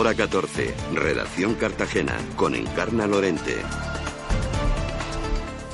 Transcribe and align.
hora 0.00 0.14
14, 0.14 0.74
Redacción 0.94 1.56
Cartagena, 1.56 2.16
con 2.34 2.54
Encarna 2.54 3.06
Lorente. 3.06 3.56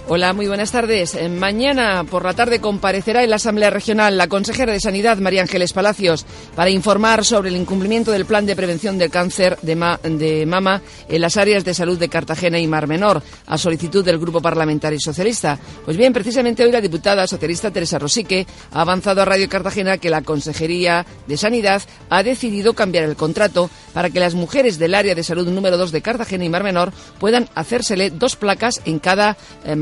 Hola, 0.09 0.33
muy 0.35 0.47
buenas 0.47 0.71
tardes. 0.71 1.17
Eh, 1.17 1.29
mañana 1.29 2.05
por 2.09 2.25
la 2.25 2.33
tarde 2.33 2.61
comparecerá 2.61 3.25
en 3.25 3.31
la 3.31 3.37
Asamblea 3.37 3.71
Regional 3.71 4.17
la 4.17 4.29
consejera 4.29 4.73
de 4.73 4.79
Sanidad, 4.79 5.19
María 5.19 5.43
Ángeles 5.43 5.73
Palacios, 5.73 6.25
para 6.55 6.71
informar 6.71 7.25
sobre 7.25 7.49
el 7.49 7.57
incumplimiento 7.57 8.13
del 8.13 8.25
plan 8.25 8.47
de 8.47 8.55
prevención 8.55 8.99
del 8.99 9.11
cáncer 9.11 9.59
de, 9.63 9.75
de, 10.05 10.47
mama 10.47 10.81
en 11.09 11.21
las 11.21 11.37
áreas 11.37 11.65
de 11.65 11.75
salud 11.75 11.99
de 11.99 12.09
Cartagena 12.09 12.61
y 12.61 12.69
Mar 12.69 12.87
Menor, 12.87 13.21
a 13.47 13.59
solicitud 13.59 14.05
del 14.05 14.21
Grupo 14.21 14.41
Parlamentario 14.41 15.01
Socialista. 15.01 15.59
Pues 15.85 15.97
bien, 15.97 16.13
precisamente 16.13 16.63
hoy 16.63 16.71
la 16.71 16.81
diputada 16.81 17.27
socialista 17.27 17.73
Teresa 17.73 17.99
Rosique 17.99 18.47
ha 18.71 18.83
avanzado 18.83 19.23
a 19.23 19.25
Radio 19.25 19.49
Cartagena 19.49 19.99
que 19.99 20.09
la 20.09 20.23
Consejería 20.23 21.05
de 21.27 21.37
Sanidad 21.37 21.83
ha 22.11 22.23
decidido 22.23 22.75
cambiar 22.75 23.03
el 23.03 23.17
contrato 23.17 23.71
para 23.93 24.11
que 24.11 24.21
las 24.21 24.35
mujeres 24.35 24.79
del 24.79 24.95
área 24.95 25.17
de 25.17 25.25
salud 25.25 25.49
número 25.49 25.77
2 25.77 25.91
de 25.91 26.03
Cartagena 26.03 26.45
y 26.45 26.49
Mar 26.49 26.63
Menor 26.63 26.93
puedan 27.19 27.49
hacérsele 27.57 28.11
dos 28.11 28.37
placas 28.37 28.81
en 28.85 29.01
cada 29.01 29.37
eh, 29.65 29.75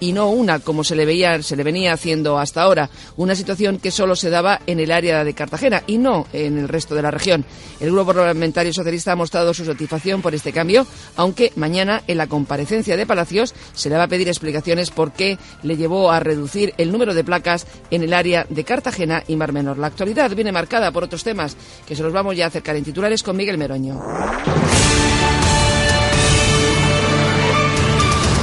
y 0.00 0.12
no 0.12 0.30
una 0.30 0.58
como 0.58 0.84
se 0.84 0.96
le 0.96 1.04
veía 1.04 1.42
se 1.42 1.56
le 1.56 1.64
venía 1.64 1.92
haciendo 1.92 2.38
hasta 2.38 2.62
ahora, 2.62 2.88
una 3.16 3.34
situación 3.34 3.78
que 3.78 3.90
solo 3.90 4.16
se 4.16 4.30
daba 4.30 4.60
en 4.66 4.80
el 4.80 4.90
área 4.90 5.22
de 5.22 5.34
Cartagena 5.34 5.82
y 5.86 5.98
no 5.98 6.26
en 6.32 6.58
el 6.58 6.68
resto 6.68 6.94
de 6.94 7.02
la 7.02 7.10
región. 7.10 7.44
El 7.80 7.90
Grupo 7.90 8.06
Parlamentario 8.06 8.72
Socialista 8.72 9.12
ha 9.12 9.16
mostrado 9.16 9.52
su 9.52 9.64
satisfacción 9.64 10.22
por 10.22 10.34
este 10.34 10.52
cambio, 10.52 10.86
aunque 11.16 11.52
mañana 11.56 12.02
en 12.06 12.18
la 12.18 12.26
comparecencia 12.26 12.96
de 12.96 13.06
Palacios 13.06 13.54
se 13.74 13.90
le 13.90 13.96
va 13.96 14.04
a 14.04 14.08
pedir 14.08 14.28
explicaciones 14.28 14.90
por 14.90 15.12
qué 15.12 15.38
le 15.62 15.76
llevó 15.76 16.10
a 16.10 16.20
reducir 16.20 16.74
el 16.78 16.90
número 16.90 17.14
de 17.14 17.24
placas 17.24 17.66
en 17.90 18.02
el 18.02 18.14
área 18.14 18.46
de 18.48 18.64
Cartagena 18.64 19.22
y 19.26 19.36
Mar 19.36 19.52
Menor. 19.52 19.78
La 19.78 19.88
actualidad 19.88 20.34
viene 20.34 20.52
marcada 20.52 20.90
por 20.90 21.04
otros 21.04 21.24
temas 21.24 21.56
que 21.86 21.96
se 21.96 22.02
los 22.02 22.12
vamos 22.12 22.36
ya 22.36 22.46
a 22.46 22.48
acercar 22.48 22.76
en 22.76 22.84
titulares 22.84 23.22
con 23.22 23.36
Miguel 23.36 23.58
Meroño. 23.58 24.00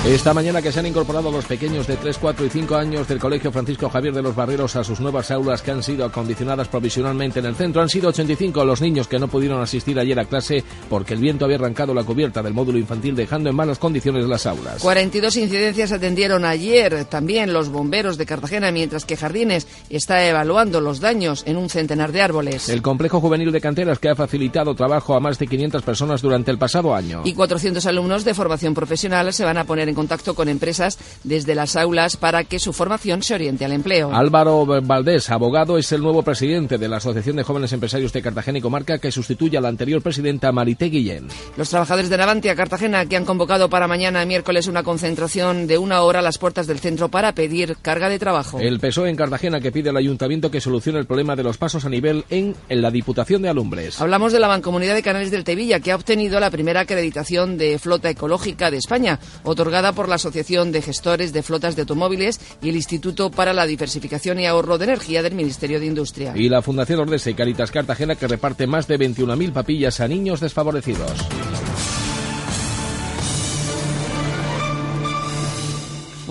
Esta 0.05 0.33
mañana 0.33 0.63
que 0.63 0.71
se 0.71 0.79
han 0.79 0.87
incorporado 0.87 1.31
los 1.31 1.45
pequeños 1.45 1.85
de 1.85 1.95
3, 1.95 2.17
4 2.17 2.45
y 2.47 2.49
5 2.49 2.75
años 2.75 3.07
del 3.07 3.19
Colegio 3.19 3.51
Francisco 3.51 3.87
Javier 3.87 4.15
de 4.15 4.23
los 4.23 4.35
Barreros 4.35 4.75
a 4.75 4.83
sus 4.83 4.99
nuevas 4.99 5.29
aulas 5.29 5.61
que 5.61 5.69
han 5.69 5.83
sido 5.83 6.03
acondicionadas 6.05 6.69
provisionalmente 6.69 7.37
en 7.37 7.45
el 7.45 7.53
centro, 7.53 7.83
han 7.83 7.87
sido 7.87 8.09
85 8.09 8.65
los 8.65 8.81
niños 8.81 9.07
que 9.07 9.19
no 9.19 9.27
pudieron 9.27 9.61
asistir 9.61 9.99
ayer 9.99 10.19
a 10.19 10.25
clase 10.25 10.63
porque 10.89 11.13
el 11.13 11.19
viento 11.19 11.45
había 11.45 11.57
arrancado 11.57 11.93
la 11.93 12.03
cubierta 12.03 12.41
del 12.41 12.55
módulo 12.55 12.79
infantil 12.79 13.15
dejando 13.15 13.51
en 13.51 13.55
malas 13.55 13.77
condiciones 13.77 14.25
las 14.25 14.47
aulas. 14.47 14.81
42 14.81 15.37
incidencias 15.37 15.91
atendieron 15.91 16.45
ayer 16.45 17.05
también 17.05 17.53
los 17.53 17.69
bomberos 17.69 18.17
de 18.17 18.25
Cartagena, 18.25 18.71
mientras 18.71 19.05
que 19.05 19.17
Jardines 19.17 19.67
está 19.91 20.27
evaluando 20.27 20.81
los 20.81 20.99
daños 20.99 21.43
en 21.45 21.57
un 21.57 21.69
centenar 21.69 22.11
de 22.11 22.23
árboles. 22.23 22.69
El 22.69 22.81
complejo 22.81 23.21
juvenil 23.21 23.51
de 23.51 23.61
canteras 23.61 23.99
que 23.99 24.09
ha 24.09 24.15
facilitado 24.15 24.73
trabajo 24.73 25.13
a 25.13 25.19
más 25.19 25.37
de 25.37 25.45
500 25.45 25.83
personas 25.83 26.23
durante 26.23 26.49
el 26.49 26.57
pasado 26.57 26.95
año. 26.95 27.21
Y 27.23 27.33
400 27.33 27.85
alumnos 27.85 28.25
de 28.25 28.33
formación 28.33 28.73
profesional 28.73 29.31
se 29.31 29.45
van 29.45 29.59
a 29.59 29.63
poner 29.63 29.90
en 29.90 29.90
contacto 29.93 30.35
con 30.35 30.49
empresas 30.49 30.97
desde 31.23 31.55
las 31.55 31.75
aulas 31.75 32.17
para 32.17 32.43
que 32.43 32.59
su 32.59 32.73
formación 32.73 33.23
se 33.23 33.33
oriente 33.33 33.65
al 33.65 33.71
empleo. 33.71 34.13
Álvaro 34.13 34.65
Valdés, 34.81 35.29
abogado, 35.29 35.77
es 35.77 35.91
el 35.91 36.01
nuevo 36.01 36.23
presidente 36.23 36.77
de 36.77 36.87
la 36.87 36.97
Asociación 36.97 37.35
de 37.35 37.43
Jóvenes 37.43 37.73
Empresarios 37.73 38.13
de 38.13 38.21
Cartagena 38.21 38.59
y 38.59 38.61
Comarca 38.61 38.99
que 38.99 39.11
sustituye 39.11 39.57
a 39.57 39.61
la 39.61 39.69
anterior 39.69 40.01
presidenta 40.01 40.51
Marité 40.51 40.85
Guillén. 40.85 41.27
Los 41.57 41.69
trabajadores 41.69 42.09
de 42.09 42.17
Navantia 42.17 42.55
Cartagena 42.55 43.05
que 43.05 43.15
han 43.15 43.25
convocado 43.25 43.69
para 43.69 43.87
mañana 43.87 44.25
miércoles 44.25 44.67
una 44.67 44.83
concentración 44.83 45.67
de 45.67 45.77
una 45.77 46.01
hora 46.01 46.19
a 46.19 46.21
las 46.21 46.37
puertas 46.37 46.67
del 46.67 46.79
centro 46.79 47.09
para 47.09 47.33
pedir 47.33 47.77
carga 47.81 48.09
de 48.09 48.19
trabajo. 48.19 48.59
El 48.59 48.79
PSOE 48.79 49.09
en 49.09 49.15
Cartagena 49.15 49.59
que 49.59 49.71
pide 49.71 49.89
al 49.89 49.97
ayuntamiento 49.97 50.51
que 50.51 50.61
solucione 50.61 50.99
el 50.99 51.05
problema 51.05 51.35
de 51.35 51.43
los 51.43 51.57
pasos 51.57 51.85
a 51.85 51.89
nivel 51.89 52.25
en, 52.29 52.55
en 52.69 52.81
la 52.81 52.91
Diputación 52.91 53.41
de 53.41 53.49
Alumbres. 53.49 53.99
Hablamos 53.99 54.33
de 54.33 54.39
la 54.39 54.47
Mancomunidad 54.47 54.95
de 54.95 55.03
Canales 55.03 55.31
del 55.31 55.43
Tevilla 55.43 55.79
que 55.79 55.91
ha 55.91 55.95
obtenido 55.95 56.39
la 56.39 56.51
primera 56.51 56.81
acreditación 56.81 57.57
de 57.57 57.79
flota 57.79 58.09
ecológica 58.09 58.71
de 58.71 58.77
España, 58.77 59.19
otorgada 59.43 59.80
por 59.91 60.07
la 60.07 60.15
Asociación 60.15 60.71
de 60.71 60.81
Gestores 60.83 61.33
de 61.33 61.41
Flotas 61.41 61.75
de 61.75 61.81
Automóviles 61.81 62.39
y 62.61 62.69
el 62.69 62.75
Instituto 62.75 63.31
para 63.31 63.53
la 63.53 63.65
Diversificación 63.65 64.39
y 64.39 64.45
Ahorro 64.45 64.77
de 64.77 64.85
Energía 64.85 65.23
del 65.23 65.33
Ministerio 65.33 65.79
de 65.79 65.87
Industria. 65.87 66.33
Y 66.35 66.47
la 66.47 66.61
Fundación 66.61 66.99
Ordesa 66.99 67.31
y 67.31 67.33
Caritas 67.33 67.71
Cartagena 67.71 68.15
que 68.15 68.27
reparte 68.27 68.67
más 68.67 68.87
de 68.87 68.99
21.000 68.99 69.51
papillas 69.51 69.99
a 69.99 70.07
niños 70.07 70.39
desfavorecidos. 70.39 71.11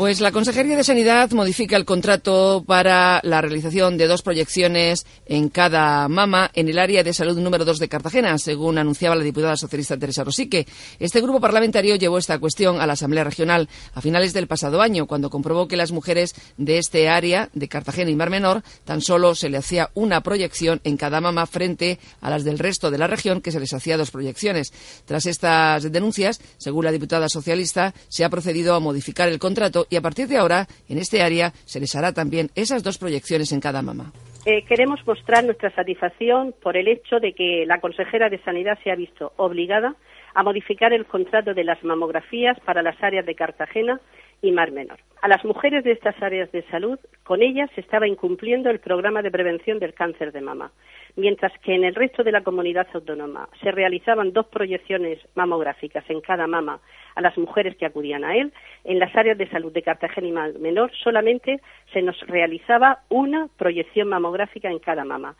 Pues 0.00 0.22
la 0.22 0.32
Consejería 0.32 0.78
de 0.78 0.82
Sanidad 0.82 1.30
modifica 1.32 1.76
el 1.76 1.84
contrato 1.84 2.64
para 2.66 3.20
la 3.22 3.42
realización 3.42 3.98
de 3.98 4.06
dos 4.06 4.22
proyecciones 4.22 5.04
en 5.26 5.50
cada 5.50 6.08
mama 6.08 6.50
en 6.54 6.70
el 6.70 6.78
área 6.78 7.04
de 7.04 7.12
salud 7.12 7.38
número 7.38 7.66
2 7.66 7.78
de 7.78 7.90
Cartagena, 7.90 8.38
según 8.38 8.78
anunciaba 8.78 9.14
la 9.14 9.22
diputada 9.22 9.58
socialista 9.58 9.98
Teresa 9.98 10.24
Rosique. 10.24 10.66
Este 10.98 11.20
grupo 11.20 11.38
parlamentario 11.38 11.96
llevó 11.96 12.16
esta 12.16 12.38
cuestión 12.38 12.80
a 12.80 12.86
la 12.86 12.94
Asamblea 12.94 13.24
Regional 13.24 13.68
a 13.92 14.00
finales 14.00 14.32
del 14.32 14.46
pasado 14.46 14.80
año, 14.80 15.06
cuando 15.06 15.28
comprobó 15.28 15.68
que 15.68 15.76
las 15.76 15.92
mujeres 15.92 16.34
de 16.56 16.78
este 16.78 17.10
área, 17.10 17.50
de 17.52 17.68
Cartagena 17.68 18.10
y 18.10 18.16
Mar 18.16 18.30
Menor, 18.30 18.62
tan 18.86 19.02
solo 19.02 19.34
se 19.34 19.50
le 19.50 19.58
hacía 19.58 19.90
una 19.92 20.22
proyección 20.22 20.80
en 20.82 20.96
cada 20.96 21.20
mama 21.20 21.46
frente 21.46 21.98
a 22.22 22.30
las 22.30 22.42
del 22.42 22.58
resto 22.58 22.90
de 22.90 22.96
la 22.96 23.06
región, 23.06 23.42
que 23.42 23.52
se 23.52 23.60
les 23.60 23.74
hacía 23.74 23.98
dos 23.98 24.10
proyecciones. 24.10 24.72
Tras 25.04 25.26
estas 25.26 25.92
denuncias, 25.92 26.40
según 26.56 26.86
la 26.86 26.90
diputada 26.90 27.28
socialista, 27.28 27.92
se 28.08 28.24
ha 28.24 28.30
procedido 28.30 28.74
a 28.74 28.80
modificar 28.80 29.28
el 29.28 29.38
contrato 29.38 29.88
y 29.90 29.96
a 29.96 30.00
partir 30.00 30.28
de 30.28 30.38
ahora, 30.38 30.66
en 30.88 30.98
este 30.98 31.22
área, 31.22 31.50
se 31.66 31.80
les 31.80 31.94
hará 31.96 32.12
también 32.12 32.48
esas 32.54 32.82
dos 32.82 32.96
proyecciones 32.96 33.52
en 33.52 33.60
cada 33.60 33.82
mama. 33.82 34.12
Eh, 34.46 34.64
queremos 34.64 35.06
mostrar 35.06 35.44
nuestra 35.44 35.70
satisfacción 35.74 36.54
por 36.62 36.76
el 36.76 36.88
hecho 36.88 37.20
de 37.20 37.34
que 37.34 37.64
la 37.66 37.80
consejera 37.80 38.30
de 38.30 38.42
Sanidad 38.42 38.78
se 38.82 38.90
ha 38.90 38.94
visto 38.94 39.32
obligada 39.36 39.94
a 40.34 40.42
modificar 40.42 40.92
el 40.92 41.04
contrato 41.04 41.52
de 41.52 41.64
las 41.64 41.82
mamografías 41.84 42.58
para 42.60 42.82
las 42.82 42.96
áreas 43.02 43.26
de 43.26 43.34
Cartagena 43.34 44.00
y 44.42 44.52
Mar 44.52 44.72
Menor. 44.72 44.98
A 45.22 45.28
las 45.28 45.44
mujeres 45.44 45.84
de 45.84 45.92
estas 45.92 46.20
áreas 46.22 46.50
de 46.50 46.62
salud, 46.70 46.98
con 47.24 47.42
ellas 47.42 47.70
se 47.74 47.82
estaba 47.82 48.08
incumpliendo 48.08 48.70
el 48.70 48.80
programa 48.80 49.20
de 49.20 49.30
prevención 49.30 49.78
del 49.78 49.92
cáncer 49.92 50.32
de 50.32 50.40
mama, 50.40 50.72
mientras 51.14 51.52
que 51.60 51.74
en 51.74 51.84
el 51.84 51.94
resto 51.94 52.24
de 52.24 52.32
la 52.32 52.42
comunidad 52.42 52.86
autónoma 52.94 53.50
se 53.60 53.70
realizaban 53.70 54.32
dos 54.32 54.46
proyecciones 54.46 55.18
mamográficas 55.34 56.08
en 56.08 56.22
cada 56.22 56.46
mama 56.46 56.80
a 57.16 57.20
las 57.20 57.36
mujeres 57.36 57.76
que 57.76 57.84
acudían 57.84 58.24
a 58.24 58.34
él, 58.34 58.50
en 58.84 58.98
las 58.98 59.14
áreas 59.14 59.36
de 59.36 59.50
salud 59.50 59.72
de 59.72 59.82
Cartagena 59.82 60.26
y 60.26 60.32
Mar 60.32 60.58
Menor 60.58 60.90
solamente 61.04 61.60
se 61.92 62.00
nos 62.00 62.18
realizaba 62.26 63.00
una 63.10 63.48
proyección 63.58 64.08
mamográfica 64.08 64.70
en 64.70 64.78
cada 64.78 65.04
mama. 65.04 65.36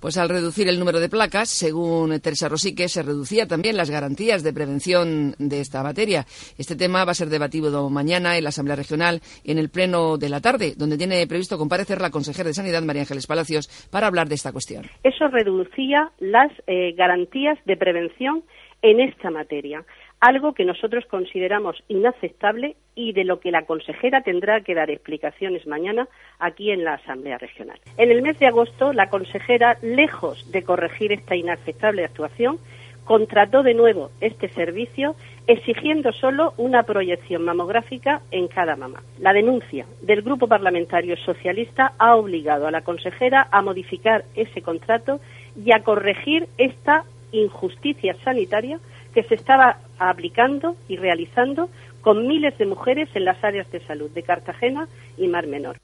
Pues 0.00 0.18
al 0.18 0.28
reducir 0.28 0.68
el 0.68 0.78
número 0.78 1.00
de 1.00 1.08
placas, 1.08 1.48
según 1.48 2.20
Teresa 2.20 2.48
Rosique, 2.48 2.88
se 2.88 3.02
reducía 3.02 3.46
también 3.46 3.76
las 3.76 3.90
garantías 3.90 4.42
de 4.42 4.52
prevención 4.52 5.34
de 5.38 5.60
esta 5.60 5.82
materia. 5.82 6.26
Este 6.58 6.76
tema 6.76 7.04
va 7.04 7.12
a 7.12 7.14
ser 7.14 7.28
debatido 7.28 7.88
mañana 7.88 8.36
en 8.36 8.44
la 8.44 8.50
Asamblea 8.50 8.76
Regional 8.76 9.20
en 9.44 9.58
el 9.58 9.70
Pleno 9.70 10.18
de 10.18 10.28
la 10.28 10.40
tarde, 10.40 10.74
donde 10.76 10.98
tiene 10.98 11.26
previsto 11.26 11.56
comparecer 11.58 12.00
la 12.00 12.10
consejera 12.10 12.48
de 12.48 12.54
Sanidad, 12.54 12.82
María 12.82 13.02
Ángeles 13.02 13.26
Palacios, 13.26 13.68
para 13.90 14.06
hablar 14.06 14.28
de 14.28 14.34
esta 14.34 14.52
cuestión. 14.52 14.84
Eso 15.02 15.28
reducía 15.28 16.10
las 16.18 16.52
eh, 16.66 16.92
garantías 16.92 17.58
de 17.64 17.76
prevención 17.76 18.42
en 18.82 19.00
esta 19.00 19.30
materia 19.30 19.84
algo 20.20 20.54
que 20.54 20.64
nosotros 20.64 21.04
consideramos 21.06 21.82
inaceptable 21.88 22.76
y 22.94 23.12
de 23.12 23.24
lo 23.24 23.40
que 23.40 23.50
la 23.50 23.66
consejera 23.66 24.22
tendrá 24.22 24.62
que 24.62 24.74
dar 24.74 24.90
explicaciones 24.90 25.66
mañana 25.66 26.08
aquí 26.38 26.70
en 26.70 26.84
la 26.84 26.94
Asamblea 26.94 27.38
Regional. 27.38 27.78
En 27.98 28.10
el 28.10 28.22
mes 28.22 28.38
de 28.38 28.46
agosto, 28.46 28.92
la 28.92 29.10
consejera, 29.10 29.76
lejos 29.82 30.50
de 30.50 30.62
corregir 30.62 31.12
esta 31.12 31.36
inaceptable 31.36 32.04
actuación, 32.04 32.58
contrató 33.04 33.62
de 33.62 33.74
nuevo 33.74 34.10
este 34.20 34.48
servicio 34.48 35.14
exigiendo 35.46 36.12
solo 36.12 36.54
una 36.56 36.82
proyección 36.82 37.44
mamográfica 37.44 38.20
en 38.32 38.48
cada 38.48 38.74
mamá. 38.74 39.02
La 39.20 39.32
denuncia 39.32 39.86
del 40.02 40.22
Grupo 40.22 40.48
Parlamentario 40.48 41.16
Socialista 41.16 41.92
ha 41.98 42.16
obligado 42.16 42.66
a 42.66 42.72
la 42.72 42.82
consejera 42.82 43.46
a 43.52 43.62
modificar 43.62 44.24
ese 44.34 44.60
contrato 44.60 45.20
y 45.56 45.72
a 45.72 45.84
corregir 45.84 46.48
esta 46.58 47.04
injusticia 47.30 48.16
sanitaria 48.24 48.80
que 49.14 49.22
se 49.22 49.36
estaba 49.36 49.78
aplicando 49.98 50.76
y 50.88 50.96
realizando 50.96 51.70
con 52.00 52.26
miles 52.26 52.56
de 52.58 52.66
mujeres 52.66 53.08
en 53.14 53.24
las 53.24 53.42
áreas 53.42 53.70
de 53.70 53.80
salud 53.86 54.10
de 54.10 54.22
Cartagena 54.22 54.88
y 55.16 55.28
Mar 55.28 55.46
Menor. 55.46 55.78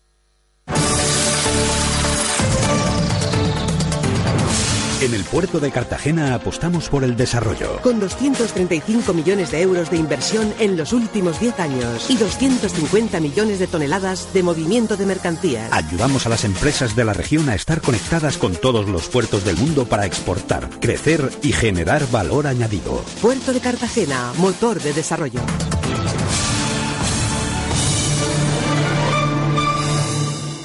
En 5.03 5.15
el 5.15 5.25
puerto 5.25 5.59
de 5.59 5.73
Cartagena 5.73 6.33
apostamos 6.33 6.89
por 6.89 7.03
el 7.03 7.17
desarrollo. 7.17 7.81
Con 7.83 7.99
235 7.99 9.13
millones 9.13 9.51
de 9.51 9.61
euros 9.61 9.91
de 9.91 9.97
inversión 9.97 10.55
en 10.61 10.77
los 10.77 10.93
últimos 10.93 11.41
10 11.41 11.59
años 11.59 12.09
y 12.09 12.17
250 12.17 13.19
millones 13.19 13.59
de 13.59 13.67
toneladas 13.67 14.33
de 14.33 14.45
movimiento 14.45 14.97
de 14.97 15.07
mercancías. 15.07 15.73
Ayudamos 15.73 16.25
a 16.27 16.29
las 16.29 16.45
empresas 16.45 16.95
de 16.95 17.05
la 17.05 17.15
región 17.15 17.49
a 17.49 17.57
estar 17.57 17.81
conectadas 17.81 18.39
con 18.39 18.55
todos 18.55 18.89
los 18.89 19.09
puertos 19.09 19.45
del 19.45 19.57
mundo 19.57 19.87
para 19.87 20.07
exportar, 20.07 20.71
crecer 20.79 21.33
y 21.43 21.51
generar 21.51 22.09
valor 22.13 22.47
añadido. 22.47 23.05
Puerto 23.21 23.53
de 23.53 23.59
Cartagena, 23.59 24.33
motor 24.39 24.81
de 24.81 24.93
desarrollo. 24.93 25.41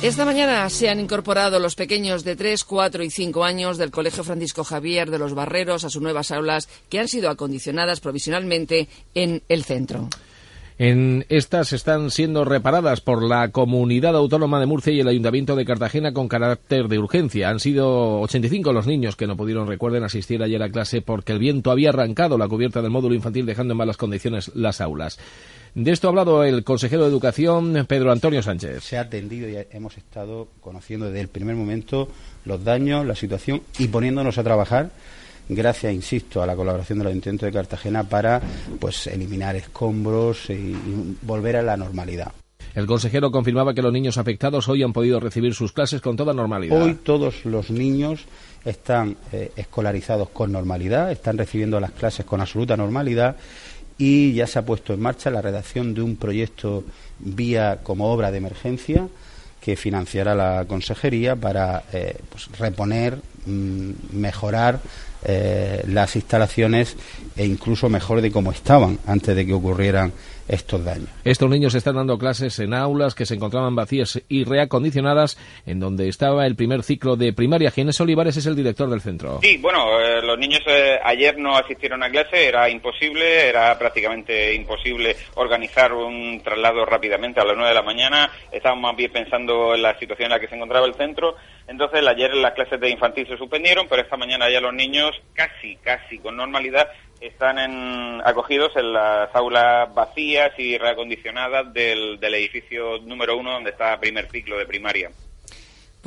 Esta 0.04 0.26
mañana 0.26 0.70
se 0.70 0.90
han 0.90 1.00
incorporado 1.00 1.60
los 1.60 1.74
pequeños 1.74 2.24
de 2.24 2.36
3, 2.36 2.64
4 2.66 3.04
y 3.04 3.10
5 3.10 3.44
años 3.44 3.80
del 3.80 3.90
Colegio 3.90 4.24
Francisco 4.24 4.64
Javier 4.64 5.10
de 5.10 5.18
los 5.18 5.34
Barreros 5.34 5.84
a 5.84 5.90
sus 5.90 6.04
nuevas 6.04 6.32
aulas 6.32 6.70
que 6.88 7.00
han 7.00 7.08
sido 7.08 7.32
acondicionadas 7.32 8.00
provisionalmente 8.00 8.90
en 9.16 9.42
el 9.50 9.64
centro. 9.64 10.08
En 10.80 11.26
estas 11.30 11.74
están 11.74 12.12
siendo 12.12 12.46
reparadas 12.46 13.02
por 13.02 13.24
la 13.24 13.50
Comunidad 13.50 14.16
Autónoma 14.16 14.60
de 14.60 14.68
Murcia 14.68 14.94
y 14.94 15.00
el 15.00 15.08
Ayuntamiento 15.08 15.56
de 15.56 15.66
Cartagena 15.66 16.14
con 16.14 16.28
carácter 16.28 16.88
de 16.88 17.00
urgencia. 17.00 17.50
Han 17.50 17.60
sido 17.60 18.22
85 18.22 18.72
los 18.74 18.86
niños 18.86 19.16
que 19.16 19.26
no 19.26 19.36
pudieron, 19.36 19.68
recuerden, 19.68 20.04
asistir 20.04 20.44
ayer 20.44 20.62
a 20.62 20.70
clase 20.70 21.02
porque 21.02 21.32
el 21.32 21.40
viento 21.40 21.72
había 21.72 21.90
arrancado 21.90 22.38
la 22.38 22.48
cubierta 22.48 22.84
del 22.84 22.92
módulo 22.92 23.16
infantil 23.16 23.48
dejando 23.48 23.72
en 23.72 23.80
malas 23.80 23.98
condiciones 23.98 24.52
las 24.54 24.80
aulas. 24.80 25.18
De 25.78 25.92
esto 25.92 26.08
ha 26.08 26.10
hablado 26.10 26.44
el 26.44 26.64
consejero 26.64 27.04
de 27.04 27.10
Educación, 27.10 27.86
Pedro 27.88 28.12
Antonio 28.12 28.42
Sánchez. 28.42 28.84
Se 28.84 28.98
ha 28.98 29.02
atendido 29.02 29.48
y 29.48 29.64
hemos 29.70 29.96
estado 29.96 30.48
conociendo 30.60 31.06
desde 31.06 31.22
el 31.22 31.28
primer 31.28 31.56
momento 31.56 32.08
los 32.46 32.64
daños, 32.64 33.06
la 33.06 33.14
situación 33.14 33.62
y 33.78 33.88
poniéndonos 33.88 34.40
a 34.40 34.44
trabajar 34.44 34.90
gracias, 35.48 35.94
insisto, 35.94 36.42
a 36.42 36.48
la 36.48 36.56
colaboración 36.56 36.98
del 36.98 37.10
Ayuntamiento 37.10 37.46
de 37.46 37.52
Cartagena 37.52 38.04
para 38.04 38.42
pues 38.80 39.06
eliminar 39.06 39.56
escombros 39.56 40.50
y, 40.50 40.76
volver 41.22 41.58
a 41.58 41.62
la 41.62 41.78
normalidad. 41.78 42.32
El 42.74 42.88
consejero 42.88 43.30
confirmaba 43.30 43.76
que 43.76 43.84
los 43.84 43.94
niños 43.94 44.18
afectados 44.18 44.68
hoy 44.70 44.82
han 44.82 44.94
podido 44.94 45.20
recibir 45.20 45.54
sus 45.54 45.74
clases 45.74 46.02
con 46.02 46.16
toda 46.16 46.34
normalidad. 46.34 46.82
Hoy 46.82 46.96
todos 46.96 47.46
los 47.46 47.70
niños 47.70 48.26
están 48.66 49.16
eh, 49.32 49.52
escolarizados 49.56 50.30
con 50.30 50.52
normalidad, 50.52 51.12
están 51.12 51.38
recibiendo 51.38 51.80
las 51.80 51.92
clases 51.92 52.26
con 52.26 52.42
absoluta 52.42 52.76
normalidad 52.76 53.36
y 53.98 54.34
ya 54.34 54.48
se 54.48 54.60
ha 54.60 54.66
puesto 54.66 54.94
en 54.94 55.00
marcha 55.00 55.30
la 55.32 55.42
redacción 55.42 55.94
de 55.94 56.02
un 56.02 56.16
proyecto 56.16 56.84
vía 57.20 57.80
como 57.84 58.12
obra 58.12 58.32
de 58.32 58.38
emergencia 58.38 59.08
que 59.62 59.76
financiará 59.76 60.36
la 60.36 60.66
consejería 60.66 61.36
para 61.36 61.84
eh, 61.92 62.18
pues, 62.30 62.48
reponer, 62.58 63.20
mm, 63.46 63.92
mejorar 64.14 64.80
eh, 65.28 65.84
las 65.88 66.16
instalaciones 66.16 66.96
e 67.36 67.46
incluso 67.46 67.90
mejor 67.90 68.22
de 68.22 68.32
cómo 68.32 68.52
estaban 68.52 68.98
antes 69.06 69.36
de 69.36 69.46
que 69.46 69.54
ocurrieran 69.54 70.14
estos 70.48 70.84
daños. 70.84 71.10
Estos 71.24 71.50
niños 71.50 71.76
están 71.76 71.96
dando 71.96 72.18
clases 72.18 72.58
en 72.60 72.74
aulas 72.74 73.16
que 73.16 73.26
se 73.26 73.36
encontraban 73.36 73.76
vacías 73.76 74.22
y 74.30 74.46
reacondicionadas, 74.46 75.38
en 75.66 75.80
donde 75.80 76.08
estaba 76.08 76.46
el 76.46 76.56
primer 76.56 76.84
ciclo 76.84 77.16
de 77.16 77.34
primaria. 77.34 77.72
Ginés 77.72 78.00
Olivares 78.00 78.38
es 78.38 78.46
el 78.46 78.56
director 78.56 78.90
del 78.90 79.02
centro. 79.02 79.40
Sí, 79.42 79.58
bueno, 79.58 80.00
eh, 80.00 80.22
los 80.22 80.38
niños 80.38 80.62
eh, 80.68 81.00
ayer 81.04 81.38
no 81.38 81.58
asistieron 81.58 82.04
a 82.04 82.10
clase, 82.10 82.48
era 82.48 82.70
imposible, 82.70 83.50
era 83.50 83.78
prácticamente 83.78 84.54
imposible 84.54 85.16
organizar 85.36 85.94
un 85.94 86.42
traslado 86.44 86.86
rápidamente 86.86 87.42
a 87.42 87.46
las 87.46 87.56
9 87.56 87.70
de 87.70 87.76
la 87.76 87.84
mañana. 87.84 88.32
Estábamos 88.52 88.84
más 88.84 88.96
bien 88.96 89.12
pensando 89.12 89.76
en 89.76 89.82
la 89.82 89.98
situación 90.00 90.28
en 90.28 90.32
la 90.32 90.40
que 90.40 90.48
se 90.48 90.56
encontraba 90.56 90.88
el 90.88 90.96
centro. 90.96 91.36
Entonces, 91.68 92.06
ayer 92.08 92.34
las 92.36 92.54
clases 92.54 92.80
de 92.80 92.90
infantil 92.90 93.28
se 93.28 93.38
suspendieron, 93.38 93.88
pero 93.90 94.02
esta 94.02 94.16
mañana 94.16 94.50
ya 94.50 94.62
los 94.62 94.74
niños, 94.74 95.12
casi, 95.34 95.76
casi 95.78 96.20
con 96.20 96.36
normalidad, 96.36 96.90
están 97.20 97.58
en, 97.58 98.22
acogidos 98.24 98.76
en 98.76 98.94
las 98.94 99.34
aulas 99.36 99.94
vacías 99.94 100.52
y 100.58 100.78
reacondicionadas 100.78 101.74
del, 101.74 102.20
del 102.20 102.36
edificio 102.36 103.00
número 103.00 103.38
uno 103.38 103.54
donde 103.54 103.72
está 103.72 104.00
primer 104.00 104.30
ciclo 104.30 104.58
de 104.58 104.66
primaria. 104.66 105.12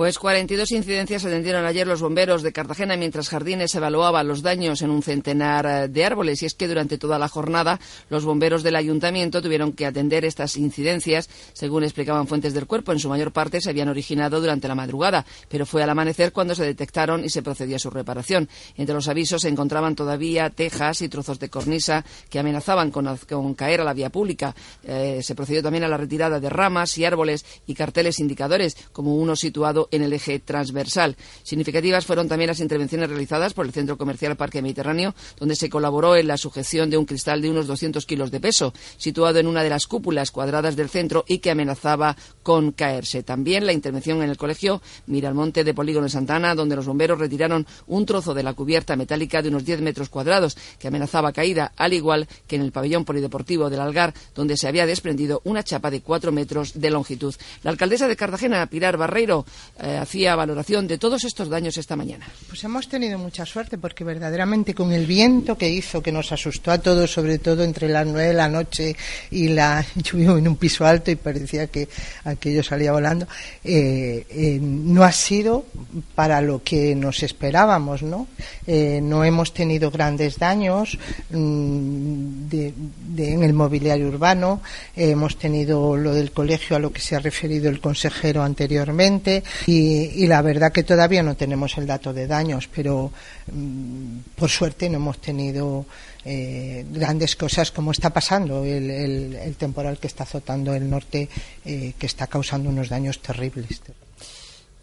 Pues 0.00 0.18
42 0.18 0.72
incidencias 0.72 1.26
atendieron 1.26 1.66
ayer 1.66 1.86
los 1.86 2.00
bomberos 2.00 2.42
de 2.42 2.54
Cartagena 2.54 2.96
mientras 2.96 3.28
Jardines 3.28 3.74
evaluaba 3.74 4.22
los 4.22 4.40
daños 4.40 4.80
en 4.80 4.88
un 4.88 5.02
centenar 5.02 5.66
eh, 5.66 5.88
de 5.88 6.04
árboles. 6.06 6.42
Y 6.42 6.46
es 6.46 6.54
que 6.54 6.68
durante 6.68 6.96
toda 6.96 7.18
la 7.18 7.28
jornada 7.28 7.78
los 8.08 8.24
bomberos 8.24 8.62
del 8.62 8.76
ayuntamiento 8.76 9.42
tuvieron 9.42 9.74
que 9.74 9.84
atender 9.84 10.24
estas 10.24 10.56
incidencias. 10.56 11.28
Según 11.52 11.84
explicaban 11.84 12.26
fuentes 12.26 12.54
del 12.54 12.66
cuerpo, 12.66 12.92
en 12.92 12.98
su 12.98 13.10
mayor 13.10 13.30
parte 13.30 13.60
se 13.60 13.68
habían 13.68 13.90
originado 13.90 14.40
durante 14.40 14.68
la 14.68 14.74
madrugada, 14.74 15.26
pero 15.50 15.66
fue 15.66 15.82
al 15.82 15.90
amanecer 15.90 16.32
cuando 16.32 16.54
se 16.54 16.64
detectaron 16.64 17.22
y 17.22 17.28
se 17.28 17.42
procedió 17.42 17.76
a 17.76 17.78
su 17.78 17.90
reparación. 17.90 18.48
Entre 18.78 18.94
los 18.94 19.06
avisos 19.06 19.42
se 19.42 19.48
encontraban 19.48 19.96
todavía 19.96 20.48
tejas 20.48 21.02
y 21.02 21.10
trozos 21.10 21.38
de 21.38 21.50
cornisa 21.50 22.06
que 22.30 22.38
amenazaban 22.38 22.90
con, 22.90 23.54
caer 23.54 23.82
a 23.82 23.84
la 23.84 23.92
vía 23.92 24.08
pública. 24.08 24.54
Eh, 24.82 25.20
se 25.22 25.34
procedió 25.34 25.62
también 25.62 25.84
a 25.84 25.88
la 25.88 25.98
retirada 25.98 26.40
de 26.40 26.48
ramas 26.48 26.96
y 26.96 27.04
árboles 27.04 27.44
y 27.66 27.74
carteles 27.74 28.18
indicadores, 28.18 28.78
como 28.94 29.16
uno 29.16 29.36
situado 29.36 29.89
en 29.90 30.02
el 30.02 30.12
eje 30.12 30.38
transversal. 30.38 31.16
Significativas 31.42 32.06
fueron 32.06 32.28
también 32.28 32.48
las 32.48 32.60
intervenciones 32.60 33.08
realizadas 33.08 33.54
por 33.54 33.66
el 33.66 33.72
Centro 33.72 33.96
Comercial 33.96 34.36
Parque 34.36 34.62
Mediterráneo, 34.62 35.14
donde 35.38 35.56
se 35.56 35.68
colaboró 35.68 36.16
en 36.16 36.28
la 36.28 36.36
sujeción 36.36 36.90
de 36.90 36.96
un 36.96 37.06
cristal 37.06 37.42
de 37.42 37.50
unos 37.50 37.66
200 37.66 38.04
kilos 38.06 38.30
de 38.30 38.40
peso, 38.40 38.72
situado 38.96 39.38
en 39.38 39.46
una 39.46 39.62
de 39.62 39.70
las 39.70 39.86
cúpulas 39.86 40.30
cuadradas 40.30 40.76
del 40.76 40.88
centro 40.88 41.24
y 41.26 41.38
que 41.38 41.50
amenazaba 41.50 42.16
con 42.42 42.72
caerse. 42.72 43.22
También 43.22 43.66
la 43.66 43.72
intervención 43.72 44.22
en 44.22 44.30
el 44.30 44.36
colegio 44.36 44.82
Miralmonte 45.06 45.64
de 45.64 45.74
Polígono 45.74 46.04
de 46.04 46.10
Santana, 46.10 46.54
donde 46.54 46.76
los 46.76 46.86
bomberos 46.86 47.18
retiraron 47.18 47.66
un 47.86 48.06
trozo 48.06 48.34
de 48.34 48.42
la 48.42 48.54
cubierta 48.54 48.96
metálica 48.96 49.42
de 49.42 49.48
unos 49.48 49.64
10 49.64 49.80
metros 49.80 50.08
cuadrados 50.08 50.56
que 50.78 50.88
amenazaba 50.88 51.32
caída, 51.32 51.72
al 51.76 51.92
igual 51.92 52.28
que 52.46 52.56
en 52.56 52.62
el 52.62 52.72
pabellón 52.72 53.04
polideportivo 53.04 53.70
del 53.70 53.80
Algar, 53.80 54.14
donde 54.34 54.56
se 54.56 54.68
había 54.68 54.86
desprendido 54.86 55.40
una 55.44 55.62
chapa 55.62 55.90
de 55.90 56.00
4 56.00 56.32
metros 56.32 56.80
de 56.80 56.90
longitud. 56.90 57.34
La 57.62 57.70
alcaldesa 57.70 58.08
de 58.08 58.16
Cartagena, 58.16 58.66
Pilar 58.66 58.96
Barreiro, 58.96 59.44
eh, 59.82 59.96
hacía 59.96 60.36
valoración 60.36 60.86
de 60.86 60.98
todos 60.98 61.24
estos 61.24 61.48
daños 61.48 61.78
esta 61.78 61.96
mañana. 61.96 62.26
Pues 62.48 62.62
hemos 62.64 62.86
tenido 62.86 63.18
mucha 63.18 63.46
suerte 63.46 63.78
porque 63.78 64.04
verdaderamente 64.04 64.74
con 64.74 64.92
el 64.92 65.06
viento 65.06 65.56
que 65.56 65.70
hizo, 65.70 66.02
que 66.02 66.12
nos 66.12 66.32
asustó 66.32 66.70
a 66.70 66.78
todos, 66.78 67.10
sobre 67.10 67.38
todo 67.38 67.64
entre 67.64 67.88
las 67.88 68.06
nueve 68.06 68.28
de 68.28 68.34
la 68.34 68.48
noche 68.48 68.94
y 69.30 69.48
la 69.48 69.82
lluvia 69.94 70.32
en 70.32 70.48
un 70.48 70.56
piso 70.56 70.84
alto 70.84 71.10
y 71.10 71.16
parecía 71.16 71.68
que 71.68 71.88
aquello 72.24 72.62
salía 72.62 72.92
volando, 72.92 73.26
eh, 73.64 74.26
eh, 74.28 74.58
no 74.60 75.02
ha 75.02 75.12
sido 75.12 75.64
para 76.14 76.42
lo 76.42 76.62
que 76.62 76.94
nos 76.94 77.22
esperábamos, 77.22 78.02
¿no? 78.02 78.28
no 78.66 79.24
hemos 79.24 79.52
tenido 79.52 79.90
grandes 79.90 80.38
daños 80.38 80.98
mm, 81.30 82.48
en 82.52 83.42
el 83.42 83.52
mobiliario 83.52 84.08
urbano, 84.08 84.60
hemos 84.94 85.38
tenido 85.38 85.96
lo 85.96 86.14
del 86.14 86.32
colegio 86.32 86.76
a 86.76 86.78
lo 86.78 86.92
que 86.92 87.00
se 87.00 87.16
ha 87.16 87.18
referido 87.18 87.68
el 87.70 87.80
consejero 87.80 88.42
anteriormente 88.42 89.42
y, 89.70 90.26
la 90.26 90.42
verdad 90.42 90.72
que 90.72 90.82
todavía 90.82 91.22
no 91.22 91.36
tenemos 91.36 91.76
el 91.78 91.86
dato 91.86 92.12
de 92.12 92.26
daños, 92.26 92.68
pero 92.74 93.12
mm, 93.52 94.18
por 94.34 94.50
suerte 94.50 94.88
no 94.88 94.96
hemos 94.96 95.20
tenido 95.20 95.86
eh, 96.24 96.84
grandes 96.90 97.36
cosas 97.36 97.70
como 97.70 97.92
está 97.92 98.10
pasando 98.10 98.64
el, 98.64 99.54
temporal 99.58 99.98
que 99.98 100.06
está 100.06 100.24
azotando 100.24 100.74
el 100.74 100.88
norte, 100.88 101.28
eh, 101.64 101.94
que 101.98 102.06
está 102.06 102.26
causando 102.26 102.68
unos 102.68 102.88
daños 102.88 103.20
terribles. 103.20 103.80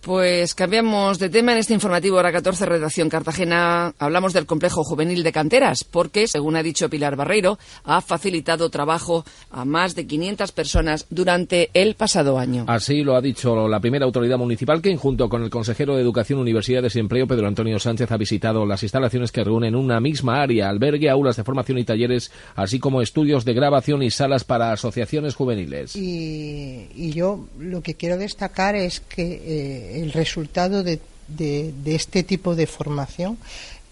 Pues 0.07 0.55
cambiamos 0.55 1.19
de 1.19 1.27
tema 1.27 1.51
en 1.51 1.57
este 1.57 1.73
informativo 1.73 2.15
hora 2.15 2.31
14 2.31 2.65
Redacción 2.65 3.09
Cartagena. 3.09 3.93
Hablamos 3.99 4.31
del 4.31 4.45
complejo 4.45 4.85
juvenil 4.85 5.21
de 5.21 5.33
canteras 5.33 5.83
porque, 5.83 6.29
según 6.29 6.55
ha 6.55 6.63
dicho 6.63 6.89
Pilar 6.89 7.17
Barreiro, 7.17 7.59
ha 7.83 7.99
facilitado 7.99 8.69
trabajo 8.69 9.25
a 9.51 9.65
más 9.65 9.95
de 9.95 10.07
500 10.07 10.53
personas 10.53 11.07
durante 11.09 11.71
el 11.73 11.95
pasado 11.95 12.39
año. 12.39 12.63
Así 12.69 13.03
lo 13.03 13.17
ha 13.17 13.21
dicho 13.21 13.67
la 13.67 13.81
primera 13.81 14.05
autoridad 14.05 14.37
municipal 14.37 14.81
que, 14.81 14.95
junto 14.95 15.27
con 15.27 15.43
el 15.43 15.49
consejero 15.49 15.97
de 15.97 16.03
Educación, 16.03 16.39
Universidades 16.39 16.95
y 16.95 16.99
Empleo, 16.99 17.27
Pedro 17.27 17.49
Antonio 17.49 17.77
Sánchez, 17.77 18.09
ha 18.09 18.15
visitado 18.15 18.65
las 18.65 18.83
instalaciones 18.83 19.33
que 19.33 19.43
reúnen 19.43 19.75
una 19.75 19.99
misma 19.99 20.41
área, 20.41 20.69
albergue, 20.69 21.09
aulas 21.09 21.35
de 21.35 21.43
formación 21.43 21.79
y 21.79 21.83
talleres, 21.83 22.31
así 22.55 22.79
como 22.79 23.01
estudios 23.01 23.43
de 23.43 23.53
grabación 23.53 24.01
y 24.03 24.09
salas 24.09 24.45
para 24.45 24.71
asociaciones 24.71 25.35
juveniles. 25.35 25.97
Y, 25.97 27.11
yo 27.11 27.47
lo 27.59 27.81
que 27.81 27.95
quiero 27.95 28.17
destacar 28.17 28.75
es 28.75 29.01
que 29.01 29.41
eh, 29.43 29.96
el 30.01 30.13
resultado 30.13 30.83
de, 30.83 30.99
de, 31.27 31.73
este 31.95 32.23
tipo 32.23 32.55
de 32.55 32.67
formación 32.67 33.37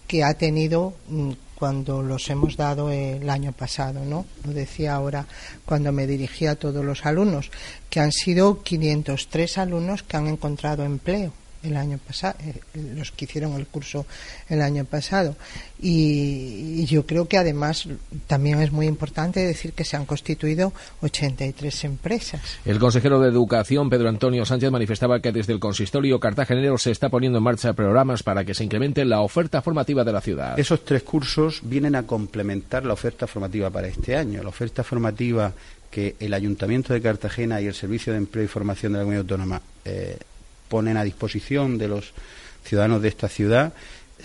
que 0.06 0.24
ha 0.24 0.34
tenido 0.34 0.94
mm, 1.08 1.32
cuando 1.54 2.02
los 2.02 2.28
hemos 2.28 2.56
dado 2.56 2.90
el 2.90 3.28
año 3.30 3.52
pasado, 3.52 4.04
¿no? 4.04 4.26
Lo 4.44 4.52
decía 4.52 4.94
ahora 4.94 5.26
cuando 5.64 5.90
me 5.90 6.06
dirigía 6.06 6.52
a 6.52 6.56
todos 6.56 6.84
los 6.84 7.06
alumnos, 7.06 7.50
que 7.88 8.00
han 8.00 8.12
sido 8.12 8.62
503 8.62 9.58
alumnos 9.58 10.02
que 10.02 10.16
han 10.16 10.26
encontrado 10.26 10.84
empleo 10.84 11.32
el 11.66 11.76
año 11.76 11.98
pasado, 11.98 12.36
eh, 12.40 12.60
los 12.94 13.10
que 13.12 13.24
hicieron 13.24 13.54
el 13.54 13.66
curso 13.66 14.06
el 14.48 14.62
año 14.62 14.84
pasado. 14.84 15.36
Y, 15.80 16.84
yo 16.86 17.04
creo 17.04 17.26
que 17.26 17.36
además 17.36 17.88
también 18.26 18.60
es 18.62 18.70
muy 18.70 18.86
importante 18.86 19.40
decir 19.40 19.72
que 19.72 19.84
se 19.84 19.96
han 19.96 20.06
constituido 20.06 20.72
83 21.02 21.84
empresas. 21.84 22.40
El 22.64 22.78
consejero 22.78 23.20
de 23.20 23.28
Educación, 23.28 23.90
Pedro 23.90 24.08
Antonio 24.08 24.44
Sánchez, 24.44 24.70
manifestaba 24.70 25.20
que 25.20 25.32
desde 25.32 25.52
el 25.52 25.58
consistorio 25.58 26.20
cartagenero 26.20 26.78
se 26.78 26.92
está 26.92 27.08
poniendo 27.08 27.38
en 27.38 27.44
marcha 27.44 27.72
programas 27.72 28.22
para 28.22 28.44
que 28.44 28.54
se 28.54 28.64
incremente 28.64 29.04
la 29.04 29.20
oferta 29.20 29.62
formativa 29.62 30.04
de 30.04 30.12
la 30.12 30.20
ciudad. 30.20 30.58
Esos 30.58 30.84
tres 30.84 31.02
cursos 31.02 31.60
vienen 31.62 31.96
a 31.96 32.04
complementar 32.04 32.84
la 32.84 32.92
oferta 32.92 33.26
formativa 33.26 33.68
para 33.70 33.88
este 33.88 34.16
año. 34.16 34.42
La 34.42 34.48
oferta 34.48 34.84
formativa 34.84 35.52
que 35.90 36.16
el 36.20 36.34
Ayuntamiento 36.34 36.92
de 36.92 37.00
Cartagena 37.00 37.60
y 37.60 37.66
el 37.66 37.74
Servicio 37.74 38.12
de 38.12 38.18
Empleo 38.18 38.44
y 38.44 38.48
Formación 38.48 38.92
de 38.92 38.98
la 38.98 39.04
Comunidad 39.04 39.22
Autónoma 39.22 39.62
eh, 39.84 40.18
ponen 40.68 40.96
a 40.96 41.04
disposición 41.04 41.78
de 41.78 41.88
los 41.88 42.12
ciudadanos 42.64 43.02
de 43.02 43.08
esta 43.08 43.28
ciudad 43.28 43.72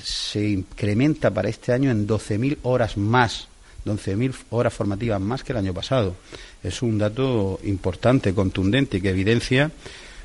se 0.01 0.47
incrementa 0.49 1.31
para 1.31 1.49
este 1.49 1.73
año 1.73 1.91
en 1.91 2.07
12.000 2.07 2.59
horas 2.63 2.97
más, 2.97 3.47
12.000 3.85 4.33
horas 4.51 4.73
formativas 4.73 5.19
más 5.19 5.43
que 5.43 5.53
el 5.53 5.57
año 5.57 5.73
pasado. 5.73 6.15
Es 6.63 6.81
un 6.81 6.97
dato 6.97 7.59
importante, 7.63 8.33
contundente, 8.33 9.01
que 9.01 9.09
evidencia 9.09 9.71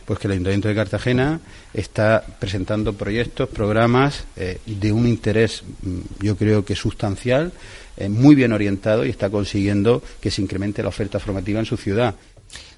Pues 0.07 0.21
que 0.21 0.29
el 0.29 0.35
Ayuntamiento 0.35 0.69
de 0.69 0.77
Cartagena 0.77 1.41
está 1.75 2.25
presentando 2.39 2.93
proyectos, 2.93 3.49
programas 3.49 4.25
eh, 4.37 4.61
de 4.65 4.93
un 4.93 5.09
interés, 5.09 5.65
mm, 5.83 5.99
yo 6.21 6.37
creo 6.37 6.65
que 6.65 6.77
sustancial, 6.77 7.51
eh, 7.97 8.09
muy 8.09 8.37
bien 8.37 8.53
orientado 8.53 9.05
y 9.05 9.11
está 9.11 9.31
consiguiendo 9.31 10.01
que 10.21 10.31
se 10.31 10.43
incremente 10.43 10.81
la 10.81 10.91
oferta 10.91 11.19
formativa 11.19 11.59
en 11.59 11.67
su 11.67 11.77
ciudad. 11.77 12.15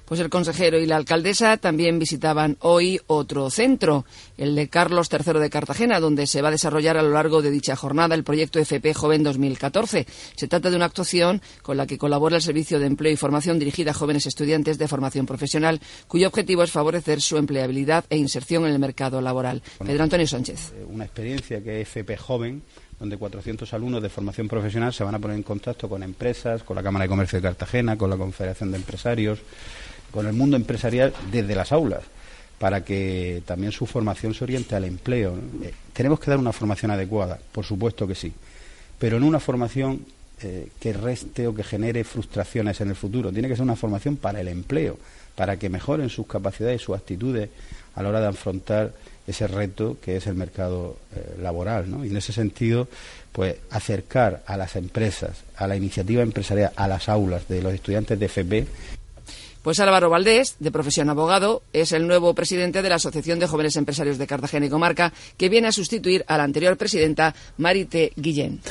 Pues 0.09 0.21
el 0.21 0.31
consejero 0.31 0.79
y 0.79 0.87
la 0.87 0.95
alcaldesa 0.95 1.57
también 1.57 1.99
visitaban 1.99 2.57
hoy 2.61 2.99
otro 3.05 3.51
centro, 3.51 4.05
el 4.37 4.55
de 4.55 4.67
Carlos 4.67 5.07
III 5.11 5.39
de 5.39 5.51
Cartagena, 5.51 5.99
donde 5.99 6.25
se 6.25 6.41
va 6.41 6.47
a 6.47 6.51
desarrollar 6.51 6.97
a 6.97 7.03
lo 7.03 7.11
largo 7.11 7.43
de 7.43 7.51
dicha 7.51 7.75
jornada 7.75 8.15
el 8.15 8.23
proyecto 8.23 8.57
FP 8.57 8.95
Joven 8.95 9.21
2014. 9.21 10.07
Se 10.35 10.47
trata 10.47 10.71
de 10.71 10.77
una 10.77 10.85
actuación 10.85 11.43
con 11.61 11.77
la 11.77 11.85
que 11.85 11.99
colabora 11.99 12.37
el 12.37 12.41
Servicio 12.41 12.79
de 12.79 12.87
Empleo 12.87 13.13
y 13.13 13.17
Formación 13.17 13.59
dirigida 13.59 13.91
a 13.91 13.93
jóvenes 13.93 14.25
estudiantes 14.25 14.79
de 14.79 14.87
formación 14.87 15.27
profesional, 15.27 15.79
cuyo 16.07 16.27
objetivo 16.27 16.63
es 16.63 16.71
favorecer 16.71 17.21
su 17.21 17.37
empleabilidad 17.37 18.05
e 18.09 18.17
inserción 18.17 18.65
en 18.65 18.71
el 18.71 18.79
mercado 18.79 19.21
laboral. 19.21 19.61
Pedro 19.77 20.05
Antonio 20.05 20.25
Sánchez. 20.25 20.73
Eh, 20.73 20.85
una 20.89 21.05
experiencia 21.05 21.61
que 21.61 21.81
es 21.81 21.87
FP 21.87 22.17
Joven 22.17 22.63
donde 22.99 23.17
400 23.17 23.71
alumnos 23.73 24.01
de 24.01 24.09
formación 24.09 24.47
profesional 24.47 24.91
se 24.91 25.03
van 25.03 25.15
a 25.15 25.19
poner 25.19 25.37
en 25.37 25.43
contacto 25.43 25.87
con 25.87 26.03
empresas, 26.03 26.63
con 26.63 26.75
la 26.75 26.83
Cámara 26.83 27.03
de 27.03 27.09
Comercio 27.09 27.37
de 27.37 27.43
Cartagena, 27.43 27.97
con 27.97 28.09
la 28.09 28.17
Confederación 28.17 28.71
de 28.71 28.77
Empresarios, 28.77 29.39
con 30.11 30.27
el 30.27 30.33
mundo 30.33 30.55
empresarial 30.55 31.13
desde 31.31 31.55
las 31.55 31.71
aulas 31.71 32.03
para 32.59 32.83
que 32.83 33.41
también 33.45 33.71
su 33.71 33.85
formación 33.85 34.33
se 34.33 34.43
oriente 34.43 34.75
al 34.75 34.83
empleo. 34.83 35.33
Eh, 35.63 35.73
tenemos 35.93 36.19
que 36.19 36.29
dar 36.29 36.39
una 36.39 36.51
formación 36.51 36.91
adecuada, 36.91 37.39
por 37.51 37.65
supuesto 37.65 38.05
que 38.05 38.15
sí, 38.15 38.33
pero 38.99 39.19
no 39.19 39.25
una 39.25 39.39
formación 39.39 40.05
eh, 40.41 40.69
que 40.79 40.93
reste 40.93 41.47
o 41.47 41.55
que 41.55 41.63
genere 41.63 42.03
frustraciones 42.03 42.79
en 42.81 42.89
el 42.89 42.95
futuro. 42.95 43.31
Tiene 43.31 43.47
que 43.47 43.55
ser 43.55 43.63
una 43.63 43.77
formación 43.77 44.17
para 44.17 44.41
el 44.41 44.49
empleo, 44.49 44.97
para 45.35 45.57
que 45.57 45.69
mejoren 45.69 46.09
sus 46.09 46.27
capacidades 46.27 46.81
y 46.81 46.83
sus 46.83 46.97
actitudes 46.97 47.49
a 47.95 48.03
la 48.03 48.09
hora 48.09 48.21
de 48.21 48.27
afrontar 48.27 48.91
ese 49.25 49.47
reto 49.47 49.97
que 50.01 50.17
es 50.17 50.27
el 50.27 50.35
mercado 50.35 50.97
eh, 51.15 51.37
laboral. 51.41 51.87
Y 52.03 52.07
en 52.07 52.17
ese 52.17 52.33
sentido, 52.33 52.89
pues 53.31 53.55
acercar 53.69 54.43
a 54.45 54.57
las 54.57 54.75
empresas, 54.75 55.43
a 55.55 55.65
la 55.67 55.77
iniciativa 55.77 56.23
empresarial, 56.23 56.73
a 56.75 56.87
las 56.89 57.07
aulas 57.07 57.47
de 57.47 57.61
los 57.61 57.73
estudiantes 57.73 58.19
de 58.19 58.25
FP 58.25 58.67
pues 59.61 59.79
Álvaro 59.79 60.09
Valdés, 60.09 60.55
de 60.59 60.71
profesión 60.71 61.09
abogado, 61.09 61.63
es 61.73 61.91
el 61.91 62.07
nuevo 62.07 62.33
presidente 62.33 62.81
de 62.81 62.89
la 62.89 62.95
Asociación 62.95 63.39
de 63.39 63.47
Jóvenes 63.47 63.75
Empresarios 63.75 64.17
de 64.17 64.27
Cartagena 64.27 64.65
y 64.65 64.69
Comarca, 64.69 65.13
que 65.37 65.49
viene 65.49 65.67
a 65.67 65.71
sustituir 65.71 66.23
a 66.27 66.37
la 66.37 66.43
anterior 66.43 66.77
presidenta 66.77 67.35
Marite 67.57 68.13
Guillén. 68.15 68.61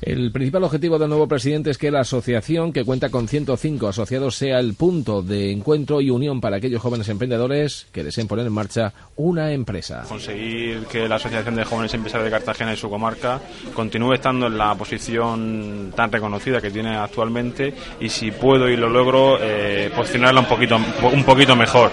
El 0.00 0.30
principal 0.30 0.64
objetivo 0.64 0.98
del 0.98 1.08
nuevo 1.08 1.26
presidente 1.26 1.70
es 1.70 1.78
que 1.78 1.90
la 1.90 2.00
asociación, 2.00 2.72
que 2.72 2.84
cuenta 2.84 3.08
con 3.08 3.28
105 3.28 3.88
asociados, 3.88 4.36
sea 4.36 4.60
el 4.60 4.74
punto 4.74 5.22
de 5.22 5.50
encuentro 5.50 6.00
y 6.00 6.10
unión 6.10 6.40
para 6.40 6.56
aquellos 6.56 6.80
jóvenes 6.80 7.08
emprendedores 7.08 7.86
que 7.92 8.04
deseen 8.04 8.28
poner 8.28 8.46
en 8.46 8.52
marcha 8.52 8.92
una 9.16 9.52
empresa. 9.52 10.04
Conseguir 10.08 10.86
que 10.86 11.08
la 11.08 11.16
Asociación 11.16 11.56
de 11.56 11.64
Jóvenes 11.64 11.94
Empresarios 11.94 12.26
de 12.26 12.30
Cartagena 12.30 12.72
y 12.72 12.76
su 12.76 12.88
comarca 12.88 13.40
continúe 13.74 14.14
estando 14.14 14.46
en 14.46 14.56
la 14.56 14.74
posición 14.74 15.92
tan 15.94 16.12
reconocida 16.12 16.60
que 16.60 16.70
tiene 16.70 16.96
actualmente 16.96 17.74
y 18.00 18.08
si 18.08 18.30
puedo 18.30 18.68
y 18.68 18.76
lo 18.76 18.88
logro, 18.88 19.38
eh, 19.40 19.90
posicionarla 19.94 20.40
un 20.40 20.46
poquito, 20.46 20.76
un 21.12 21.24
poquito 21.24 21.56
mejor 21.56 21.90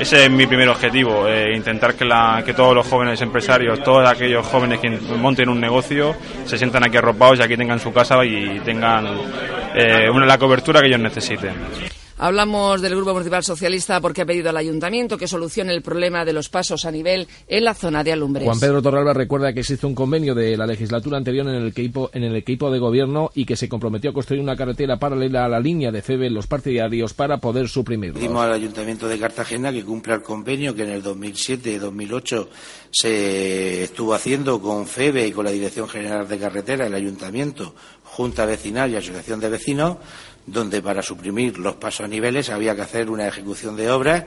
ese 0.00 0.24
es 0.24 0.30
mi 0.30 0.46
primer 0.46 0.68
objetivo, 0.68 1.28
eh, 1.28 1.54
intentar 1.54 1.94
que, 1.94 2.04
la, 2.04 2.42
que 2.44 2.54
todos 2.54 2.74
los 2.74 2.86
jóvenes 2.86 3.20
empresarios, 3.20 3.82
todos 3.82 4.08
aquellos 4.08 4.46
jóvenes 4.46 4.80
que 4.80 4.90
monten 4.90 5.48
un 5.48 5.60
negocio, 5.60 6.14
se 6.44 6.58
sientan 6.58 6.84
aquí 6.84 6.96
arropados 6.96 7.38
y 7.38 7.42
aquí 7.42 7.56
tengan 7.56 7.78
su 7.78 7.92
casa 7.92 8.24
y 8.24 8.60
tengan 8.60 9.06
eh, 9.74 10.10
una, 10.10 10.26
la 10.26 10.38
cobertura 10.38 10.80
que 10.80 10.88
ellos 10.88 11.00
necesiten. 11.00 11.54
Hablamos 12.18 12.80
del 12.80 12.94
Grupo 12.94 13.12
Municipal 13.12 13.42
Socialista 13.42 14.00
porque 14.00 14.22
ha 14.22 14.26
pedido 14.26 14.50
al 14.50 14.56
Ayuntamiento 14.56 15.18
que 15.18 15.26
solucione 15.26 15.72
el 15.72 15.82
problema 15.82 16.24
de 16.24 16.32
los 16.32 16.48
pasos 16.48 16.84
a 16.84 16.90
nivel 16.90 17.26
en 17.48 17.64
la 17.64 17.74
zona 17.74 18.04
de 18.04 18.12
Alumbres. 18.12 18.44
Juan 18.44 18.60
Pedro 18.60 18.82
Torralba 18.82 19.12
recuerda 19.12 19.52
que 19.52 19.60
existe 19.60 19.86
un 19.86 19.94
convenio 19.94 20.34
de 20.34 20.56
la 20.56 20.66
legislatura 20.66 21.16
anterior 21.16 21.46
en 21.48 21.54
el 21.54 21.68
equipo, 21.68 22.10
en 22.12 22.24
el 22.24 22.36
equipo 22.36 22.70
de 22.70 22.78
gobierno 22.78 23.30
y 23.34 23.44
que 23.44 23.56
se 23.56 23.68
comprometió 23.68 24.10
a 24.10 24.12
construir 24.12 24.42
una 24.42 24.56
carretera 24.56 24.98
paralela 24.98 25.44
a 25.44 25.48
la 25.48 25.60
línea 25.60 25.90
de 25.90 26.02
FEBE 26.02 26.26
en 26.26 26.34
los 26.34 26.46
partidarios 26.46 27.14
para 27.14 27.38
poder 27.38 27.68
suprimirlo. 27.68 28.14
Pedimos 28.18 28.44
al 28.44 28.52
Ayuntamiento 28.52 29.08
de 29.08 29.18
Cartagena 29.18 29.72
que 29.72 29.84
cumpla 29.84 30.14
el 30.14 30.22
convenio 30.22 30.74
que 30.74 30.82
en 30.82 30.90
el 30.90 31.02
2007 31.02 31.72
y 31.72 31.78
2008 31.78 32.48
se 32.90 33.84
estuvo 33.84 34.14
haciendo 34.14 34.60
con 34.60 34.86
FEBE 34.86 35.28
y 35.28 35.32
con 35.32 35.44
la 35.44 35.50
Dirección 35.50 35.88
General 35.88 36.28
de 36.28 36.38
Carretera, 36.38 36.86
el 36.86 36.94
Ayuntamiento, 36.94 37.74
Junta 38.04 38.44
Vecinal 38.44 38.90
y 38.90 38.96
Asociación 38.96 39.40
de 39.40 39.48
Vecinos 39.48 39.96
donde 40.46 40.82
para 40.82 41.02
suprimir 41.02 41.58
los 41.58 41.76
pasos 41.76 42.04
a 42.04 42.08
niveles 42.08 42.50
había 42.50 42.74
que 42.74 42.82
hacer 42.82 43.10
una 43.10 43.28
ejecución 43.28 43.76
de 43.76 43.90
obras 43.90 44.24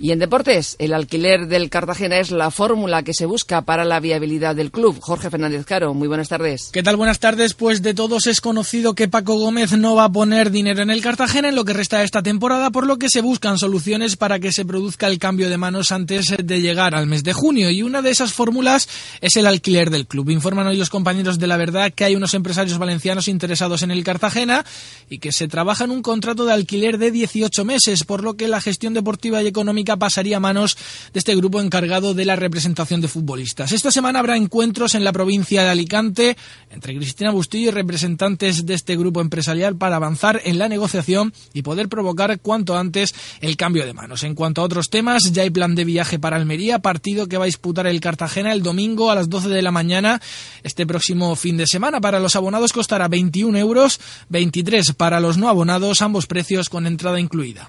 y 0.00 0.12
en 0.12 0.20
deportes, 0.20 0.76
el 0.78 0.94
alquiler 0.94 1.48
del 1.48 1.70
Cartagena 1.70 2.18
es 2.18 2.30
la 2.30 2.52
fórmula 2.52 3.02
que 3.02 3.12
se 3.12 3.26
busca 3.26 3.62
para 3.62 3.84
la 3.84 3.98
viabilidad 3.98 4.54
del 4.54 4.70
club. 4.70 4.96
Jorge 5.00 5.28
Fernández 5.28 5.66
Caro, 5.66 5.92
muy 5.92 6.06
buenas 6.06 6.28
tardes. 6.28 6.70
¿Qué 6.72 6.84
tal? 6.84 6.96
Buenas 6.96 7.18
tardes. 7.18 7.54
Pues 7.54 7.82
de 7.82 7.94
todos 7.94 8.28
es 8.28 8.40
conocido 8.40 8.94
que 8.94 9.08
Paco 9.08 9.34
Gómez 9.34 9.72
no 9.72 9.96
va 9.96 10.04
a 10.04 10.12
poner 10.12 10.52
dinero 10.52 10.82
en 10.82 10.90
el 10.90 11.02
Cartagena 11.02 11.48
en 11.48 11.56
lo 11.56 11.64
que 11.64 11.72
resta 11.72 11.98
de 11.98 12.04
esta 12.04 12.22
temporada, 12.22 12.70
por 12.70 12.86
lo 12.86 12.96
que 12.96 13.08
se 13.08 13.22
buscan 13.22 13.58
soluciones 13.58 14.16
para 14.16 14.38
que 14.38 14.52
se 14.52 14.64
produzca 14.64 15.08
el 15.08 15.18
cambio 15.18 15.50
de 15.50 15.58
manos 15.58 15.90
antes 15.90 16.32
de 16.44 16.60
llegar 16.60 16.94
al 16.94 17.08
mes 17.08 17.24
de 17.24 17.32
junio. 17.32 17.68
Y 17.70 17.82
una 17.82 18.00
de 18.00 18.10
esas 18.10 18.32
fórmulas 18.32 18.88
es 19.20 19.36
el 19.36 19.46
alquiler 19.46 19.90
del 19.90 20.06
club. 20.06 20.30
Informan 20.30 20.68
hoy 20.68 20.76
los 20.76 20.90
compañeros 20.90 21.40
de 21.40 21.48
la 21.48 21.56
verdad 21.56 21.92
que 21.92 22.04
hay 22.04 22.14
unos 22.14 22.34
empresarios 22.34 22.78
valencianos 22.78 23.26
interesados 23.26 23.82
en 23.82 23.90
el 23.90 24.04
Cartagena 24.04 24.64
y 25.10 25.18
que 25.18 25.32
se 25.32 25.48
trabaja 25.48 25.84
en 25.84 25.90
un 25.90 26.02
contrato 26.02 26.44
de 26.44 26.52
alquiler 26.52 26.98
de 26.98 27.10
18 27.10 27.64
meses, 27.64 28.04
por 28.04 28.22
lo 28.22 28.36
que 28.36 28.46
la 28.46 28.60
gestión 28.60 28.94
deportiva 28.94 29.42
y 29.42 29.48
económica 29.48 29.87
pasaría 29.96 30.36
a 30.36 30.40
manos 30.40 30.76
de 31.12 31.18
este 31.18 31.34
grupo 31.34 31.60
encargado 31.60 32.14
de 32.14 32.24
la 32.24 32.36
representación 32.36 33.00
de 33.00 33.08
futbolistas. 33.08 33.72
Esta 33.72 33.90
semana 33.90 34.18
habrá 34.18 34.36
encuentros 34.36 34.94
en 34.94 35.04
la 35.04 35.12
provincia 35.12 35.62
de 35.62 35.70
Alicante 35.70 36.36
entre 36.70 36.96
Cristina 36.96 37.30
Bustillo 37.30 37.68
y 37.68 37.72
representantes 37.72 38.66
de 38.66 38.74
este 38.74 38.96
grupo 38.96 39.20
empresarial 39.20 39.76
para 39.76 39.96
avanzar 39.96 40.40
en 40.44 40.58
la 40.58 40.68
negociación 40.68 41.32
y 41.52 41.62
poder 41.62 41.88
provocar 41.88 42.38
cuanto 42.40 42.76
antes 42.76 43.14
el 43.40 43.56
cambio 43.56 43.86
de 43.86 43.94
manos. 43.94 44.22
En 44.22 44.34
cuanto 44.34 44.60
a 44.60 44.64
otros 44.64 44.90
temas, 44.90 45.32
ya 45.32 45.42
hay 45.42 45.50
plan 45.50 45.74
de 45.74 45.84
viaje 45.84 46.18
para 46.18 46.36
Almería, 46.36 46.78
partido 46.80 47.26
que 47.26 47.36
va 47.36 47.44
a 47.44 47.46
disputar 47.46 47.86
el 47.86 48.00
Cartagena 48.00 48.52
el 48.52 48.62
domingo 48.62 49.10
a 49.10 49.14
las 49.14 49.28
12 49.28 49.48
de 49.48 49.62
la 49.62 49.70
mañana 49.70 50.20
este 50.62 50.86
próximo 50.86 51.34
fin 51.36 51.56
de 51.56 51.66
semana. 51.66 52.00
Para 52.00 52.20
los 52.20 52.36
abonados 52.36 52.72
costará 52.72 53.08
21 53.08 53.58
euros, 53.58 54.00
23 54.28 54.92
para 54.94 55.20
los 55.20 55.38
no 55.38 55.48
abonados, 55.48 56.02
ambos 56.02 56.26
precios 56.26 56.68
con 56.68 56.86
entrada 56.86 57.20
incluida. 57.20 57.68